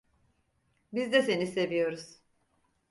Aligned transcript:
Biz 0.93 1.11
de 1.13 1.21
seni 1.21 1.47
seviyoruz. 1.47 2.19